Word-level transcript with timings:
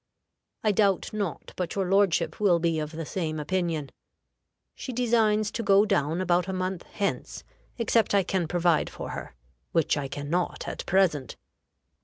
I 0.63 0.71
doubt 0.71 1.13
not 1.13 1.53
but 1.55 1.75
your 1.75 1.87
lordship 1.87 2.39
will 2.39 2.57
be 2.57 2.79
of 2.79 2.93
the 2.93 3.05
same 3.05 3.39
opinion. 3.39 3.91
She 4.73 4.91
designs 4.91 5.51
to 5.51 5.61
go 5.61 5.85
down 5.85 6.21
about 6.21 6.47
a 6.47 6.53
month 6.53 6.81
hence 6.93 7.43
except 7.77 8.15
I 8.15 8.23
can 8.23 8.47
provide 8.47 8.89
for 8.89 9.11
her, 9.11 9.35
which 9.73 9.97
I 9.97 10.07
can 10.07 10.27
not 10.31 10.67
at 10.67 10.83
present. 10.87 11.35